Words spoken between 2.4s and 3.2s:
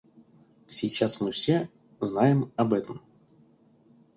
об этом.